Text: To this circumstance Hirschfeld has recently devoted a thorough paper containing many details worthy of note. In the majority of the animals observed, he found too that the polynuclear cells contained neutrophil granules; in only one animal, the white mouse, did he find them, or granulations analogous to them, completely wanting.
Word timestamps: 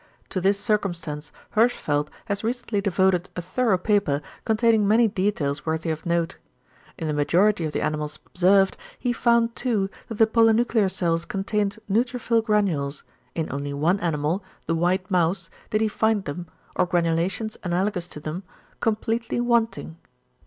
To 0.29 0.41
this 0.41 0.59
circumstance 0.59 1.31
Hirschfeld 1.55 2.07
has 2.25 2.43
recently 2.43 2.81
devoted 2.81 3.29
a 3.35 3.41
thorough 3.43 3.77
paper 3.77 4.23
containing 4.45 4.87
many 4.87 5.07
details 5.07 5.63
worthy 5.63 5.91
of 5.91 6.07
note. 6.07 6.39
In 6.97 7.07
the 7.07 7.13
majority 7.13 7.65
of 7.65 7.71
the 7.71 7.81
animals 7.83 8.17
observed, 8.25 8.77
he 8.97 9.13
found 9.13 9.55
too 9.55 9.91
that 10.07 10.15
the 10.17 10.25
polynuclear 10.25 10.89
cells 10.89 11.23
contained 11.25 11.77
neutrophil 11.87 12.43
granules; 12.43 13.03
in 13.35 13.51
only 13.53 13.75
one 13.75 13.99
animal, 13.99 14.43
the 14.65 14.73
white 14.73 15.11
mouse, 15.11 15.51
did 15.69 15.81
he 15.81 15.87
find 15.87 16.25
them, 16.25 16.47
or 16.75 16.87
granulations 16.87 17.55
analogous 17.63 18.07
to 18.07 18.19
them, 18.19 18.41
completely 18.79 19.39
wanting. 19.39 19.97